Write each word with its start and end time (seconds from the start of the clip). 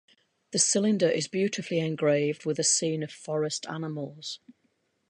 The 0.49 0.57
cylinder 0.57 1.07
is 1.07 1.27
beautifully 1.27 1.77
engraved 1.77 2.43
with 2.43 2.57
a 2.57 2.63
scene 2.63 3.03
of 3.03 3.11
forest 3.11 3.67
animals. 3.67 4.39